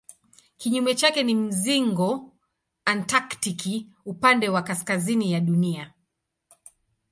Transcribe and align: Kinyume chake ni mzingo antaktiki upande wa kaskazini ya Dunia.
Kinyume 0.57 0.95
chake 0.95 1.23
ni 1.23 1.35
mzingo 1.35 2.31
antaktiki 2.85 3.89
upande 4.05 4.49
wa 4.49 4.61
kaskazini 4.61 5.31
ya 5.33 5.39
Dunia. 5.39 5.93